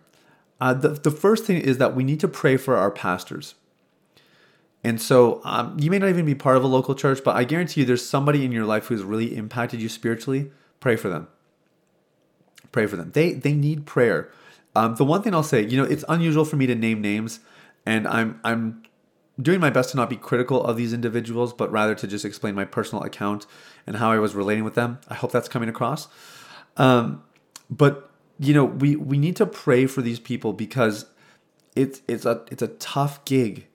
Uh, 0.59 0.73
the, 0.73 0.88
the 0.88 1.11
first 1.11 1.45
thing 1.45 1.61
is 1.61 1.77
that 1.77 1.95
we 1.95 2.03
need 2.03 2.19
to 2.21 2.29
pray 2.29 2.57
for 2.57 2.79
our 2.79 2.91
pastors 2.91 3.57
And 4.88 5.02
so 5.02 5.42
um, 5.45 5.76
you 5.78 5.90
may 5.90 5.99
not 5.99 6.09
even 6.09 6.25
be 6.25 6.35
part 6.35 6.57
of 6.57 6.64
a 6.64 6.66
local 6.66 6.95
church, 6.95 7.21
but 7.23 7.37
I 7.37 7.45
guarantee 7.45 7.83
you 7.83 7.87
there's 7.87 8.04
somebody 8.04 8.42
in 8.42 8.52
your 8.52 8.64
life 8.64 8.87
who's 8.87 9.02
really 9.02 9.37
impacted 9.37 9.83
you 9.83 9.88
spiritually. 9.90 10.50
Pray 10.80 10.97
for 10.97 11.11
them. 11.11 11.28
Pray 12.73 12.87
for 12.87 12.97
them. 12.97 13.11
They 13.12 13.35
they 13.35 13.52
need 13.52 13.85
prayer. 13.85 14.30
Um, 14.75 14.97
the 14.97 15.04
one 15.04 15.23
thing 15.23 15.35
I'll 15.35 15.42
say, 15.42 15.62
you 15.62 15.76
know, 15.76 15.85
it's 15.85 16.07
unusual 16.09 16.47
for 16.47 16.57
me 16.57 16.66
to 16.68 16.75
name 16.75 17.02
names, 17.02 17.40
and 17.85 18.09
I'm 18.09 18.40
I'm 18.42 18.83
doing 19.38 19.61
my 19.61 19.68
best 19.68 19.90
to 19.90 19.99
not 19.99 20.09
be 20.09 20.16
critical 20.16 20.64
of 20.64 20.78
these 20.78 20.95
individuals, 20.95 21.52
but 21.52 21.71
rather 21.71 21.95
to 21.95 22.07
just 22.07 22.25
explain 22.25 22.54
my 22.54 22.64
personal 22.64 23.04
account 23.04 23.45
and 23.87 23.97
how 23.97 24.11
I 24.11 24.18
was 24.18 24.35
relating 24.35 24.64
with 24.64 24.75
them. 24.75 25.00
I 25.07 25.14
hope 25.16 25.33
that's 25.33 25.50
coming 25.50 25.68
across. 25.68 26.09
Um, 26.78 27.23
but 27.68 28.11
you 28.40 28.54
know, 28.54 28.64
we 28.64 28.97
we 28.97 29.18
need 29.18 29.37
to 29.37 29.45
pray 29.45 29.85
for 29.85 30.00
these 30.00 30.18
people 30.18 30.54
because 30.54 31.04
it's 31.76 32.00
it's 32.09 32.25
a 32.25 32.47
it's 32.50 32.62
a 32.62 32.68
tough 32.68 33.23
gig. 33.26 33.68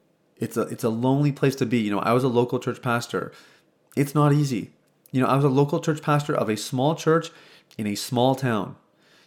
It's 0.43 0.57
a 0.57 0.63
it's 0.63 0.83
a 0.83 0.89
lonely 0.89 1.31
place 1.31 1.55
to 1.55 1.65
be. 1.65 1.79
You 1.79 1.91
know, 1.91 1.99
I 1.99 2.11
was 2.11 2.25
a 2.25 2.27
local 2.27 2.59
church 2.59 2.81
pastor. 2.81 3.31
It's 3.95 4.13
not 4.13 4.33
easy. 4.33 4.71
You 5.11 5.21
know, 5.21 5.27
I 5.27 5.35
was 5.35 5.45
a 5.45 5.49
local 5.49 5.79
church 5.79 6.01
pastor 6.01 6.35
of 6.35 6.49
a 6.49 6.57
small 6.57 6.95
church 6.95 7.31
in 7.77 7.87
a 7.87 7.95
small 7.95 8.35
town. 8.35 8.75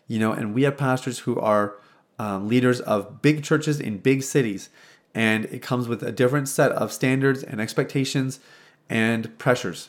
You 0.08 0.18
know, 0.18 0.32
and 0.32 0.54
we 0.54 0.64
have 0.64 0.76
pastors 0.76 1.20
who 1.20 1.38
are 1.40 1.78
um, 2.18 2.49
leaders 2.49 2.80
of 2.80 3.23
big 3.23 3.42
churches 3.42 3.80
in 3.80 3.99
big 3.99 4.23
cities, 4.23 4.68
and 5.14 5.46
it 5.46 5.62
comes 5.62 5.88
with 5.88 6.02
a 6.02 6.12
different 6.12 6.49
set 6.49 6.70
of 6.73 6.92
standards 6.92 7.42
and 7.42 7.61
expectations 7.61 8.38
and 8.90 9.37
pressures. 9.38 9.88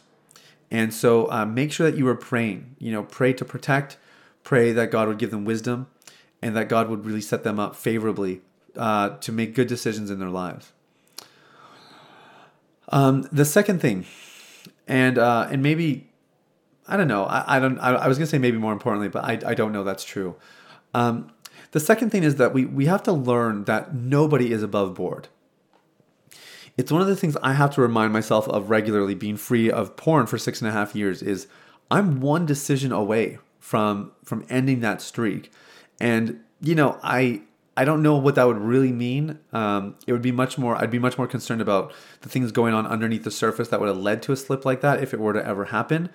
And 0.72 0.94
so, 0.94 1.30
uh, 1.30 1.46
make 1.46 1.72
sure 1.74 1.90
that 1.90 1.98
you 1.98 2.08
are 2.08 2.16
praying. 2.16 2.76
You 2.80 2.94
know, 2.94 3.04
pray 3.04 3.34
to 3.34 3.44
protect, 3.44 3.98
pray 4.44 4.72
that 4.72 4.92
God 4.92 5.10
would 5.10 5.18
give 5.18 5.32
them 5.32 5.44
wisdom, 5.44 5.88
and 6.42 6.56
that 6.56 6.70
God 6.70 6.90
would 6.90 7.06
really 7.06 7.22
set 7.22 7.44
them 7.44 7.60
up 7.60 7.76
favorably 7.76 8.42
uh, 8.78 9.18
to 9.18 9.32
make 9.34 9.56
good 9.56 9.68
decisions 9.68 10.10
in 10.10 10.20
their 10.20 10.30
lives. 10.30 10.72
Um, 12.90 13.28
the 13.32 13.46
second 13.46 13.80
thing, 13.80 14.06
and 14.88 15.18
uh, 15.18 15.48
and 15.52 15.62
maybe 15.62 16.10
I 16.88 16.96
don't 16.98 17.08
know. 17.08 17.26
I, 17.26 17.58
I 17.58 17.60
don't. 17.60 17.78
I, 17.80 17.94
I, 17.94 18.08
was 18.08 18.18
gonna 18.18 18.28
say 18.28 18.38
maybe 18.38 18.58
more 18.58 18.72
importantly, 18.72 19.10
but 19.10 19.26
I, 19.26 19.40
I 19.46 19.54
don't 19.54 19.72
know 19.72 19.84
that's 19.84 20.06
true. 20.06 20.36
Um, 20.94 21.32
the 21.72 21.80
second 21.80 22.12
thing 22.12 22.24
is 22.24 22.36
that 22.36 22.54
we 22.54 22.66
we 22.66 22.86
have 22.86 23.04
to 23.04 23.12
learn 23.12 23.66
that 23.66 23.94
nobody 23.94 24.52
is 24.52 24.64
above 24.64 24.94
board. 24.94 25.28
It's 26.78 26.92
one 26.92 27.02
of 27.02 27.08
the 27.08 27.16
things 27.16 27.36
I 27.42 27.54
have 27.54 27.72
to 27.72 27.82
remind 27.82 28.14
myself 28.14 28.48
of 28.48 28.70
regularly. 28.70 29.16
Being 29.16 29.36
free 29.36 29.70
of 29.70 29.98
porn 29.98 30.28
for 30.28 30.38
six 30.38 30.62
and 30.62 30.70
a 30.70 30.72
half 30.72 30.96
years 30.96 31.22
is 31.22 31.48
I'm 31.92 32.22
one 32.22 32.46
decision 32.46 32.92
away 32.92 33.40
from 33.60 34.14
from 34.24 34.46
ending 34.50 34.80
that 34.80 35.02
streak, 35.02 35.52
and 36.00 36.40
you 36.62 36.74
know 36.74 37.00
I 37.04 37.42
I 37.78 37.86
don't 37.86 38.02
know 38.02 38.18
what 38.18 38.34
that 38.36 38.48
would 38.48 38.58
really 38.58 38.92
mean. 38.92 39.38
Um, 39.54 39.96
it 40.08 40.12
would 40.12 40.24
be 40.24 40.32
much 40.32 40.58
more. 40.58 40.76
I'd 40.76 40.90
be 40.90 40.98
much 40.98 41.18
more 41.18 41.28
concerned 41.28 41.62
about 41.62 41.94
the 42.22 42.30
things 42.30 42.52
going 42.52 42.74
on 42.74 42.88
underneath 42.88 43.24
the 43.24 43.32
surface 43.32 43.68
that 43.68 43.80
would 43.80 43.88
have 43.88 43.98
led 43.98 44.24
to 44.24 44.32
a 44.32 44.36
slip 44.36 44.66
like 44.66 44.82
that 44.82 45.02
if 45.02 45.14
it 45.14 45.20
were 45.20 45.34
to 45.34 45.46
ever 45.46 45.66
happen. 45.66 46.10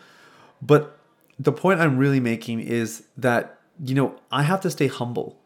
But 0.60 0.98
the 1.38 1.52
point 1.52 1.80
I'm 1.80 1.98
really 1.98 2.18
making 2.18 2.60
is 2.60 3.04
that 3.16 3.60
you 3.82 3.94
know 3.94 4.16
I 4.32 4.42
have 4.42 4.60
to 4.62 4.70
stay 4.70 4.88
humble. 4.88 5.38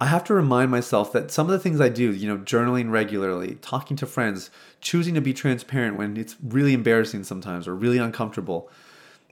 I 0.00 0.06
have 0.06 0.22
to 0.24 0.34
remind 0.34 0.70
myself 0.70 1.12
that 1.12 1.30
some 1.30 1.46
of 1.46 1.52
the 1.52 1.58
things 1.58 1.80
I 1.80 1.88
do, 1.88 2.12
you 2.12 2.28
know, 2.28 2.36
journaling 2.36 2.90
regularly, 2.90 3.56
talking 3.62 3.96
to 3.96 4.06
friends, 4.06 4.50
choosing 4.80 5.14
to 5.14 5.22
be 5.22 5.32
transparent 5.32 5.96
when 5.96 6.18
it's 6.18 6.36
really 6.42 6.74
embarrassing 6.74 7.24
sometimes 7.24 7.66
or 7.66 7.74
really 7.74 7.96
uncomfortable, 7.96 8.70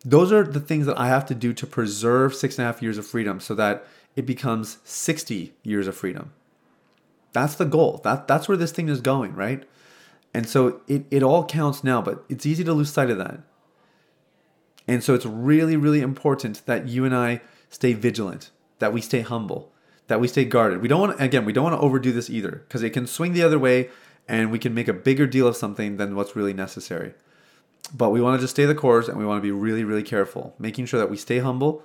those 0.07 0.33
are 0.33 0.43
the 0.43 0.61
things 0.61 0.87
that 0.87 0.99
I 0.99 1.09
have 1.09 1.27
to 1.27 1.35
do 1.35 1.53
to 1.53 1.67
preserve 1.67 2.35
six 2.35 2.59
and 2.59 2.65
a 2.65 2.73
half 2.73 2.81
years 2.81 2.97
of 2.97 3.07
freedom 3.07 3.41
so 3.41 3.55
that 3.55 3.87
it 4.17 4.27
becomes 4.27 4.79
60 4.85 5.53
years 5.63 5.87
of 5.87 5.97
freedom. 5.97 6.33
That's 7.33 7.55
the 7.55 7.65
goal. 7.65 8.01
That, 8.05 8.29
that's 8.29 8.49
where 8.49 8.57
this 8.57 8.73
thing 8.73 8.89
is 8.89 9.01
going, 9.01 9.35
right? 9.35 9.65
And 10.33 10.49
so 10.49 10.81
it, 10.87 11.05
it 11.11 11.23
all 11.23 11.45
counts 11.45 11.85
now, 11.85 12.01
but 12.01 12.25
it's 12.29 12.47
easy 12.47 12.65
to 12.65 12.73
lose 12.73 12.93
sight 12.93 13.11
of 13.11 13.19
that. 13.19 13.41
And 14.87 15.03
so 15.03 15.15
it's 15.15 15.27
really, 15.27 15.77
really 15.77 16.01
important 16.01 16.65
that 16.67 16.89
you 16.89 17.05
and 17.05 17.15
I 17.15 17.41
stay 17.71 17.93
vigilant, 17.93 18.51
that 18.79 18.93
we 18.93 19.01
stay 19.01 19.21
humble, 19.21 19.73
that 20.09 20.21
we 20.21 20.29
stay 20.29 20.45
guarded. 20.45 20.83
We 20.83 20.89
don't 20.89 21.01
want 21.01 21.21
again, 21.21 21.45
we 21.45 21.53
don't 21.53 21.65
want 21.65 21.77
to 21.77 21.85
overdo 21.85 22.13
this 22.13 22.29
either 22.29 22.65
because 22.67 22.83
it 22.83 22.91
can 22.91 23.07
swing 23.07 23.33
the 23.33 23.43
other 23.43 23.59
way 23.59 23.89
and 24.29 24.51
we 24.51 24.59
can 24.59 24.75
make 24.75 24.89
a 24.89 24.93
bigger 24.93 25.27
deal 25.27 25.47
of 25.47 25.57
something 25.57 25.97
than 25.97 26.15
what's 26.15 26.37
really 26.37 26.53
necessary. 26.53 27.15
But 27.93 28.11
we 28.11 28.21
want 28.21 28.39
to 28.39 28.43
just 28.43 28.55
stay 28.55 28.65
the 28.65 28.75
course 28.75 29.09
and 29.09 29.19
we 29.19 29.27
want 29.27 29.39
to 29.39 29.47
be 29.47 29.53
really, 29.53 29.85
really 29.85 30.03
careful, 30.03 30.55
making 30.59 30.87
sure 30.87 30.99
that 31.01 31.11
we 31.11 31.17
stay 31.17 31.39
humble, 31.39 31.83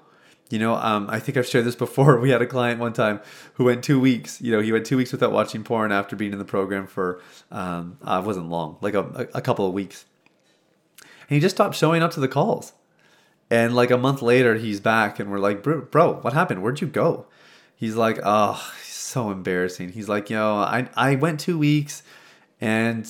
you 0.49 0.57
know, 0.57 0.75
um, 0.75 1.07
I 1.09 1.19
think 1.19 1.37
I've 1.37 1.47
shared 1.47 1.65
this 1.65 1.75
before. 1.75 2.19
We 2.19 2.31
had 2.31 2.41
a 2.41 2.47
client 2.47 2.79
one 2.79 2.93
time 2.93 3.21
who 3.53 3.65
went 3.65 3.83
two 3.83 3.99
weeks. 3.99 4.41
You 4.41 4.51
know, 4.51 4.61
he 4.61 4.71
went 4.71 4.85
two 4.85 4.97
weeks 4.97 5.11
without 5.11 5.31
watching 5.31 5.63
porn 5.63 5.91
after 5.91 6.15
being 6.15 6.33
in 6.33 6.39
the 6.39 6.45
program 6.45 6.87
for 6.87 7.21
um, 7.51 7.97
uh, 8.01 8.21
wasn't 8.25 8.49
long, 8.49 8.77
like 8.81 8.93
a, 8.93 9.27
a 9.33 9.41
couple 9.41 9.65
of 9.65 9.73
weeks. 9.73 10.05
And 11.01 11.35
he 11.35 11.39
just 11.39 11.55
stopped 11.55 11.75
showing 11.75 12.01
up 12.01 12.11
to 12.11 12.19
the 12.19 12.27
calls. 12.27 12.73
And 13.51 13.75
like 13.75 13.91
a 13.91 13.97
month 13.97 14.21
later, 14.21 14.55
he's 14.55 14.79
back, 14.79 15.19
and 15.19 15.31
we're 15.31 15.39
like, 15.39 15.63
bro, 15.63 15.81
bro, 15.81 16.13
what 16.15 16.33
happened? 16.33 16.61
Where'd 16.61 16.81
you 16.81 16.87
go? 16.87 17.25
He's 17.75 17.95
like, 17.95 18.19
oh, 18.23 18.61
so 18.83 19.31
embarrassing. 19.31 19.89
He's 19.89 20.09
like, 20.09 20.29
yo, 20.29 20.57
I 20.57 20.89
I 20.95 21.15
went 21.15 21.39
two 21.39 21.57
weeks, 21.57 22.03
and 22.61 23.07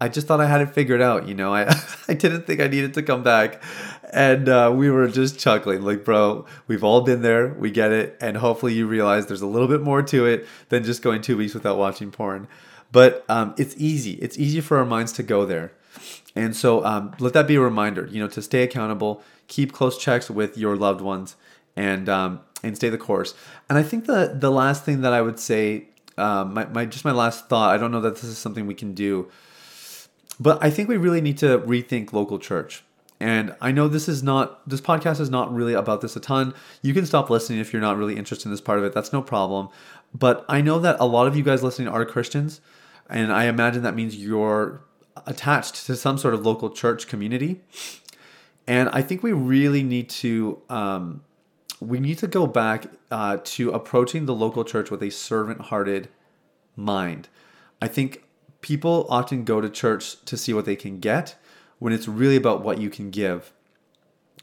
I 0.00 0.08
just 0.08 0.26
thought 0.26 0.40
I 0.40 0.46
had 0.46 0.60
it 0.60 0.70
figured 0.70 1.00
out. 1.00 1.28
You 1.28 1.34
know, 1.34 1.54
I 1.54 1.62
I 2.08 2.14
didn't 2.14 2.46
think 2.46 2.60
I 2.60 2.66
needed 2.66 2.94
to 2.94 3.02
come 3.02 3.22
back, 3.22 3.62
and 4.12 4.48
uh, 4.48 4.72
we 4.74 4.90
were 4.90 5.08
just 5.08 5.38
chuckling, 5.38 5.82
like, 5.82 6.04
bro, 6.04 6.46
we've 6.66 6.84
all 6.84 7.02
been 7.02 7.22
there, 7.22 7.54
we 7.54 7.70
get 7.70 7.92
it, 7.92 8.16
and 8.20 8.36
hopefully 8.36 8.74
you 8.74 8.86
realize 8.86 9.26
there's 9.26 9.42
a 9.42 9.46
little 9.46 9.68
bit 9.68 9.80
more 9.80 10.02
to 10.02 10.26
it 10.26 10.46
than 10.68 10.84
just 10.84 11.02
going 11.02 11.22
two 11.22 11.36
weeks 11.36 11.54
without 11.54 11.78
watching 11.78 12.10
porn. 12.10 12.48
But 12.90 13.24
um, 13.28 13.54
it's 13.58 13.74
easy. 13.76 14.12
It's 14.14 14.38
easy 14.38 14.60
for 14.60 14.78
our 14.78 14.84
minds 14.84 15.12
to 15.12 15.22
go 15.22 15.44
there, 15.44 15.72
and 16.34 16.56
so 16.56 16.84
um, 16.84 17.14
let 17.18 17.34
that 17.34 17.46
be 17.46 17.56
a 17.56 17.60
reminder. 17.60 18.06
You 18.06 18.20
know, 18.20 18.28
to 18.28 18.40
stay 18.40 18.62
accountable, 18.62 19.22
keep 19.46 19.72
close 19.72 19.98
checks 19.98 20.30
with 20.30 20.56
your 20.56 20.74
loved 20.74 21.02
ones, 21.02 21.36
and 21.76 22.08
um, 22.08 22.40
and 22.62 22.76
stay 22.76 22.88
the 22.88 22.98
course. 22.98 23.34
And 23.68 23.76
I 23.76 23.82
think 23.82 24.06
the 24.06 24.34
the 24.34 24.50
last 24.50 24.84
thing 24.84 25.02
that 25.02 25.12
I 25.12 25.20
would 25.20 25.38
say, 25.38 25.88
um, 26.16 26.54
my, 26.54 26.64
my 26.66 26.86
just 26.86 27.04
my 27.04 27.12
last 27.12 27.48
thought. 27.50 27.74
I 27.74 27.78
don't 27.78 27.92
know 27.92 28.00
that 28.00 28.14
this 28.14 28.24
is 28.24 28.38
something 28.38 28.66
we 28.66 28.74
can 28.74 28.94
do 28.94 29.30
but 30.40 30.62
I 30.62 30.70
think 30.70 30.88
we 30.88 30.96
really 30.96 31.20
need 31.20 31.38
to 31.38 31.58
rethink 31.58 32.12
local 32.12 32.38
church. 32.38 32.84
And 33.20 33.54
I 33.60 33.72
know 33.72 33.88
this 33.88 34.08
is 34.08 34.22
not, 34.22 34.68
this 34.68 34.80
podcast 34.80 35.18
is 35.18 35.28
not 35.28 35.52
really 35.52 35.72
about 35.72 36.00
this 36.00 36.14
a 36.14 36.20
ton. 36.20 36.54
You 36.82 36.94
can 36.94 37.04
stop 37.04 37.30
listening 37.30 37.58
if 37.58 37.72
you're 37.72 37.82
not 37.82 37.96
really 37.96 38.16
interested 38.16 38.46
in 38.46 38.52
this 38.52 38.60
part 38.60 38.78
of 38.78 38.84
it. 38.84 38.92
That's 38.92 39.12
no 39.12 39.22
problem. 39.22 39.68
But 40.14 40.44
I 40.48 40.60
know 40.60 40.78
that 40.78 40.96
a 41.00 41.04
lot 41.04 41.26
of 41.26 41.36
you 41.36 41.42
guys 41.42 41.62
listening 41.62 41.88
are 41.88 42.04
Christians. 42.04 42.60
And 43.10 43.32
I 43.32 43.46
imagine 43.46 43.82
that 43.82 43.96
means 43.96 44.16
you're 44.16 44.82
attached 45.26 45.86
to 45.86 45.96
some 45.96 46.16
sort 46.16 46.34
of 46.34 46.46
local 46.46 46.70
church 46.70 47.08
community. 47.08 47.60
And 48.66 48.88
I 48.90 49.02
think 49.02 49.22
we 49.22 49.32
really 49.32 49.82
need 49.82 50.10
to, 50.10 50.62
um, 50.68 51.24
we 51.80 51.98
need 51.98 52.18
to 52.18 52.26
go 52.26 52.46
back 52.46 52.86
uh, 53.10 53.38
to 53.42 53.70
approaching 53.70 54.26
the 54.26 54.34
local 54.34 54.62
church 54.62 54.90
with 54.90 55.02
a 55.02 55.10
servant 55.10 55.62
hearted 55.62 56.08
mind. 56.76 57.28
I 57.80 57.88
think 57.88 58.22
people 58.60 59.06
often 59.08 59.44
go 59.44 59.60
to 59.60 59.68
church 59.68 60.24
to 60.24 60.36
see 60.36 60.52
what 60.52 60.66
they 60.66 60.76
can 60.76 61.00
get 61.00 61.36
when 61.78 61.92
it's 61.92 62.08
really 62.08 62.36
about 62.36 62.62
what 62.62 62.78
you 62.78 62.90
can 62.90 63.10
give. 63.10 63.52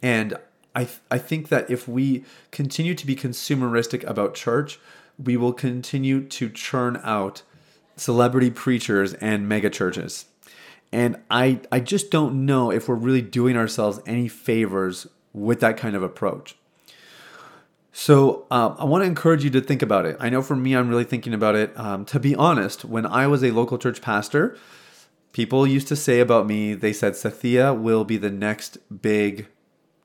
And 0.02 0.38
I, 0.76 0.86
th- 0.86 1.00
I 1.10 1.18
think 1.18 1.50
that 1.50 1.70
if 1.70 1.88
we 1.88 2.26
continue 2.52 2.96
to 2.96 3.06
be 3.06 3.16
consumeristic 3.16 4.04
about 4.04 4.36
church, 4.36 4.80
we 5.24 5.38
will 5.38 5.54
continue 5.54 6.22
to 6.22 6.50
churn 6.50 7.00
out 7.04 7.44
celebrity 7.96 8.52
preachers 8.52 9.14
and 9.16 9.48
mega 9.48 9.70
churches. 9.70 10.26
And 10.92 11.18
I, 11.30 11.62
I 11.72 11.80
just 11.80 12.12
don't 12.12 12.46
know 12.46 12.72
if 12.72 12.88
we're 12.88 12.96
really 12.96 13.22
doing 13.22 13.58
ourselves 13.58 14.00
any 14.06 14.28
favors 14.28 15.08
with 15.34 15.60
that 15.62 15.78
kind 15.78 15.96
of 15.96 16.04
approach. 16.04 16.56
So 17.92 18.46
uh, 18.52 18.76
I 18.78 18.84
want 18.84 19.04
to 19.04 19.08
encourage 19.08 19.46
you 19.46 19.50
to 19.52 19.62
think 19.62 19.82
about 19.82 20.06
it. 20.06 20.18
I 20.20 20.30
know 20.30 20.42
for 20.42 20.56
me, 20.56 20.76
I'm 20.76 20.90
really 20.90 21.06
thinking 21.06 21.34
about 21.34 21.56
it. 21.56 21.78
Um, 21.80 22.04
to 22.06 22.20
be 22.20 22.36
honest, 22.36 22.84
when 22.84 23.06
I 23.06 23.28
was 23.28 23.42
a 23.44 23.52
local 23.52 23.78
church 23.78 24.02
pastor, 24.02 24.58
people 25.36 25.68
used 25.68 25.90
to 25.90 25.98
say 25.98 26.22
about 26.22 26.48
me, 26.48 26.74
they 26.74 26.94
said, 26.94 27.12
Sathya 27.12 27.78
will 27.78 28.06
be 28.06 28.16
the 28.16 28.30
next 28.30 28.78
big 29.02 29.48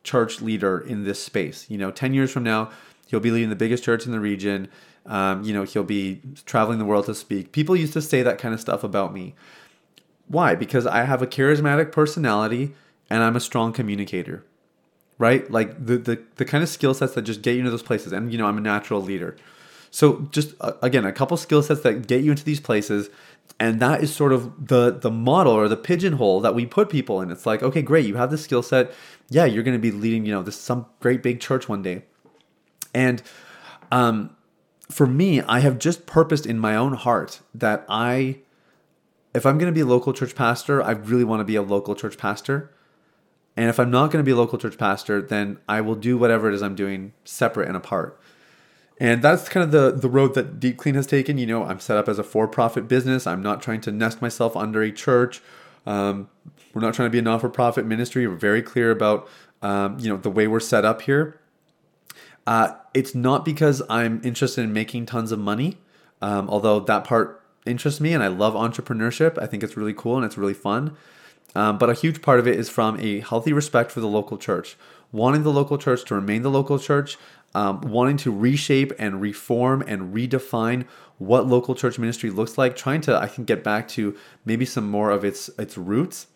church 0.02 0.42
leader 0.42 0.80
in 0.80 1.04
this 1.04 1.22
space. 1.22 1.66
You 1.70 1.78
know, 1.78 1.92
10 1.92 2.14
years 2.14 2.32
from 2.32 2.42
now, 2.42 2.72
he'll 3.06 3.20
be 3.20 3.30
leading 3.30 3.48
the 3.48 3.54
biggest 3.54 3.84
church 3.84 4.06
in 4.06 4.10
the 4.10 4.18
region. 4.18 4.66
Um, 5.06 5.44
you 5.44 5.54
know, 5.54 5.62
he'll 5.62 5.84
be 5.84 6.20
traveling 6.46 6.80
the 6.80 6.84
world 6.84 7.06
to 7.06 7.14
speak. 7.14 7.52
People 7.52 7.76
used 7.76 7.92
to 7.92 8.02
say 8.02 8.24
that 8.24 8.38
kind 8.38 8.52
of 8.52 8.60
stuff 8.60 8.82
about 8.82 9.14
me. 9.14 9.36
Why? 10.26 10.56
Because 10.56 10.84
I 10.84 11.04
have 11.04 11.22
a 11.22 11.28
charismatic 11.28 11.92
personality 11.92 12.74
and 13.08 13.22
I'm 13.22 13.36
a 13.36 13.40
strong 13.40 13.72
communicator 13.72 14.44
right? 15.18 15.50
Like 15.50 15.84
the 15.84 15.98
the, 15.98 16.22
the 16.36 16.46
kind 16.46 16.64
of 16.64 16.70
skill 16.70 16.94
sets 16.94 17.12
that 17.12 17.22
just 17.22 17.42
get 17.42 17.52
you 17.52 17.58
into 17.58 17.70
those 17.70 17.82
places. 17.82 18.10
And 18.10 18.32
you 18.32 18.38
know, 18.38 18.46
I'm 18.46 18.56
a 18.56 18.62
natural 18.62 19.02
leader. 19.02 19.36
So 19.90 20.28
just 20.30 20.54
uh, 20.60 20.72
again, 20.82 21.04
a 21.04 21.12
couple 21.12 21.36
skill 21.36 21.62
sets 21.62 21.80
that 21.82 22.06
get 22.06 22.22
you 22.22 22.30
into 22.30 22.44
these 22.44 22.60
places, 22.60 23.10
and 23.58 23.80
that 23.80 24.02
is 24.02 24.14
sort 24.14 24.32
of 24.32 24.68
the 24.68 24.90
the 24.90 25.10
model 25.10 25.52
or 25.52 25.68
the 25.68 25.76
pigeonhole 25.76 26.40
that 26.40 26.54
we 26.54 26.66
put 26.66 26.88
people 26.88 27.20
in. 27.20 27.30
It's 27.30 27.46
like, 27.46 27.62
okay, 27.62 27.82
great, 27.82 28.06
you 28.06 28.16
have 28.16 28.30
this 28.30 28.42
skill 28.42 28.62
set. 28.62 28.92
Yeah, 29.28 29.44
you're 29.44 29.62
going 29.62 29.76
to 29.76 29.80
be 29.80 29.90
leading, 29.90 30.24
you 30.24 30.32
know, 30.32 30.42
this 30.42 30.56
some 30.56 30.86
great 31.00 31.22
big 31.22 31.40
church 31.40 31.68
one 31.68 31.82
day. 31.82 32.04
And 32.94 33.22
um 33.92 34.36
for 34.90 35.06
me, 35.06 35.40
I 35.42 35.60
have 35.60 35.78
just 35.78 36.06
purposed 36.06 36.46
in 36.46 36.58
my 36.58 36.74
own 36.74 36.94
heart 36.94 37.40
that 37.54 37.84
I 37.88 38.40
if 39.32 39.46
I'm 39.46 39.58
going 39.58 39.72
to 39.72 39.74
be 39.74 39.80
a 39.80 39.86
local 39.86 40.12
church 40.12 40.34
pastor, 40.34 40.82
I 40.82 40.92
really 40.92 41.24
want 41.24 41.40
to 41.40 41.44
be 41.44 41.54
a 41.54 41.62
local 41.62 41.94
church 41.94 42.18
pastor. 42.18 42.72
And 43.56 43.68
if 43.68 43.78
I'm 43.78 43.90
not 43.90 44.10
going 44.10 44.24
to 44.24 44.26
be 44.26 44.32
a 44.32 44.36
local 44.36 44.58
church 44.58 44.78
pastor, 44.78 45.22
then 45.22 45.58
I 45.68 45.80
will 45.80 45.94
do 45.94 46.18
whatever 46.18 46.48
it 46.48 46.54
is 46.54 46.62
I'm 46.62 46.74
doing 46.74 47.12
separate 47.24 47.68
and 47.68 47.76
apart. 47.76 48.19
And 49.00 49.22
that's 49.22 49.48
kind 49.48 49.64
of 49.64 49.72
the, 49.72 49.98
the 49.98 50.10
road 50.10 50.34
that 50.34 50.60
Deep 50.60 50.76
Clean 50.76 50.94
has 50.94 51.06
taken. 51.06 51.38
You 51.38 51.46
know, 51.46 51.64
I'm 51.64 51.80
set 51.80 51.96
up 51.96 52.06
as 52.06 52.18
a 52.18 52.22
for 52.22 52.46
profit 52.46 52.86
business. 52.86 53.26
I'm 53.26 53.42
not 53.42 53.62
trying 53.62 53.80
to 53.82 53.90
nest 53.90 54.20
myself 54.20 54.54
under 54.54 54.82
a 54.82 54.92
church. 54.92 55.40
Um, 55.86 56.28
we're 56.74 56.82
not 56.82 56.92
trying 56.92 57.06
to 57.06 57.10
be 57.10 57.18
a 57.18 57.22
non 57.22 57.40
for 57.40 57.48
profit 57.48 57.86
ministry. 57.86 58.26
We're 58.26 58.36
very 58.36 58.60
clear 58.60 58.90
about, 58.90 59.26
um, 59.62 59.98
you 59.98 60.10
know, 60.10 60.18
the 60.18 60.30
way 60.30 60.46
we're 60.46 60.60
set 60.60 60.84
up 60.84 61.02
here. 61.02 61.40
Uh, 62.46 62.74
it's 62.92 63.14
not 63.14 63.44
because 63.44 63.82
I'm 63.88 64.20
interested 64.22 64.62
in 64.62 64.72
making 64.72 65.06
tons 65.06 65.32
of 65.32 65.38
money, 65.38 65.78
um, 66.20 66.50
although 66.50 66.80
that 66.80 67.04
part 67.04 67.42
interests 67.64 68.00
me 68.00 68.12
and 68.12 68.22
I 68.22 68.28
love 68.28 68.54
entrepreneurship. 68.54 69.40
I 69.40 69.46
think 69.46 69.62
it's 69.62 69.76
really 69.76 69.94
cool 69.94 70.16
and 70.16 70.24
it's 70.24 70.36
really 70.36 70.54
fun. 70.54 70.96
Um, 71.54 71.78
but 71.78 71.90
a 71.90 71.94
huge 71.94 72.22
part 72.22 72.38
of 72.38 72.46
it 72.46 72.58
is 72.58 72.68
from 72.68 72.98
a 73.00 73.20
healthy 73.20 73.52
respect 73.52 73.90
for 73.90 74.00
the 74.00 74.06
local 74.06 74.38
church, 74.38 74.76
wanting 75.10 75.42
the 75.42 75.52
local 75.52 75.78
church 75.78 76.04
to 76.06 76.14
remain 76.14 76.42
the 76.42 76.50
local 76.50 76.78
church, 76.78 77.18
um, 77.54 77.80
wanting 77.80 78.16
to 78.18 78.30
reshape 78.30 78.92
and 78.98 79.20
reform 79.20 79.82
and 79.86 80.14
redefine 80.14 80.86
what 81.18 81.46
local 81.46 81.74
church 81.74 81.98
ministry 81.98 82.30
looks 82.30 82.56
like, 82.56 82.76
trying 82.76 83.00
to 83.02 83.16
I 83.16 83.26
think 83.26 83.46
get 83.46 83.62
back 83.62 83.88
to 83.88 84.16
maybe 84.44 84.64
some 84.64 84.90
more 84.90 85.10
of 85.10 85.24
its 85.24 85.48
its 85.58 85.76
roots, 85.76 86.26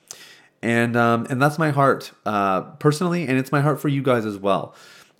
and 0.62 0.97
um, 0.97 1.26
and 1.30 1.40
that's 1.40 1.59
my 1.59 1.71
heart 1.71 2.12
uh, 2.26 2.62
personally, 2.62 3.26
and 3.26 3.38
it's 3.38 3.52
my 3.52 3.61
heart 3.61 3.80
for 3.80 3.88
you 3.88 4.02
guys 4.02 4.26
as 4.26 4.37
well. 4.37 4.75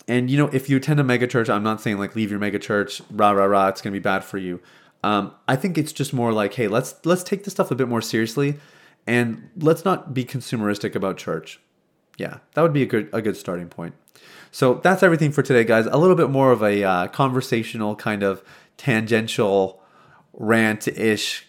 And 0.07 0.29
you 0.29 0.37
know, 0.37 0.47
if 0.47 0.69
you 0.69 0.77
attend 0.77 0.99
a 0.99 1.03
megachurch, 1.03 1.49
I'm 1.49 1.63
not 1.63 1.81
saying 1.81 1.97
like 1.97 2.15
leave 2.15 2.29
your 2.29 2.39
megachurch, 2.39 3.01
rah 3.09 3.31
rah 3.31 3.45
rah, 3.45 3.67
it's 3.69 3.81
gonna 3.81 3.93
be 3.93 3.99
bad 3.99 4.23
for 4.23 4.37
you. 4.37 4.61
Um, 5.03 5.33
I 5.47 5.55
think 5.55 5.77
it's 5.77 5.93
just 5.93 6.13
more 6.13 6.31
like, 6.31 6.53
hey, 6.55 6.67
let's 6.67 6.95
let's 7.05 7.23
take 7.23 7.43
this 7.43 7.53
stuff 7.53 7.71
a 7.71 7.75
bit 7.75 7.87
more 7.87 8.01
seriously, 8.01 8.57
and 9.07 9.49
let's 9.57 9.85
not 9.85 10.13
be 10.13 10.25
consumeristic 10.25 10.95
about 10.95 11.17
church. 11.17 11.59
Yeah, 12.17 12.39
that 12.53 12.61
would 12.61 12.73
be 12.73 12.83
a 12.83 12.85
good 12.85 13.09
a 13.13 13.21
good 13.21 13.37
starting 13.37 13.67
point. 13.67 13.95
So 14.51 14.75
that's 14.75 15.03
everything 15.03 15.31
for 15.31 15.41
today, 15.41 15.63
guys. 15.63 15.85
A 15.85 15.97
little 15.97 16.15
bit 16.15 16.29
more 16.29 16.51
of 16.51 16.63
a 16.63 16.83
uh, 16.83 17.07
conversational 17.07 17.95
kind 17.95 18.23
of 18.23 18.43
tangential 18.77 19.81
rant 20.33 20.87
ish 20.87 21.47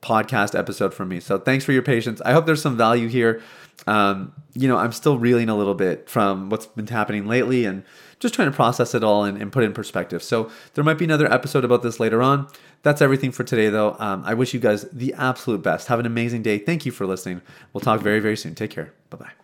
podcast 0.00 0.56
episode 0.56 0.92
for 0.92 1.04
me. 1.04 1.18
So 1.18 1.38
thanks 1.38 1.64
for 1.64 1.72
your 1.72 1.82
patience. 1.82 2.20
I 2.24 2.32
hope 2.32 2.46
there's 2.46 2.62
some 2.62 2.76
value 2.76 3.08
here. 3.08 3.42
Um, 3.86 4.32
you 4.52 4.68
know, 4.68 4.76
I'm 4.76 4.92
still 4.92 5.18
reeling 5.18 5.48
a 5.48 5.56
little 5.56 5.74
bit 5.74 6.08
from 6.08 6.50
what's 6.50 6.66
been 6.66 6.86
happening 6.86 7.26
lately 7.26 7.64
and 7.64 7.82
just 8.20 8.34
trying 8.34 8.50
to 8.50 8.54
process 8.54 8.94
it 8.94 9.02
all 9.02 9.24
and, 9.24 9.40
and 9.40 9.50
put 9.50 9.64
it 9.64 9.66
in 9.66 9.72
perspective. 9.72 10.22
So 10.22 10.50
there 10.74 10.84
might 10.84 10.98
be 10.98 11.04
another 11.04 11.30
episode 11.32 11.64
about 11.64 11.82
this 11.82 11.98
later 11.98 12.22
on. 12.22 12.46
That's 12.82 13.02
everything 13.02 13.32
for 13.32 13.44
today, 13.44 13.70
though. 13.70 13.96
Um, 13.98 14.22
I 14.24 14.34
wish 14.34 14.54
you 14.54 14.60
guys 14.60 14.84
the 14.92 15.14
absolute 15.14 15.62
best. 15.62 15.88
Have 15.88 15.98
an 15.98 16.06
amazing 16.06 16.42
day. 16.42 16.58
Thank 16.58 16.86
you 16.86 16.92
for 16.92 17.06
listening. 17.06 17.42
We'll 17.72 17.80
talk 17.80 18.00
very, 18.00 18.20
very 18.20 18.36
soon. 18.36 18.54
Take 18.54 18.70
care. 18.70 18.92
Bye 19.10 19.18
bye. 19.18 19.43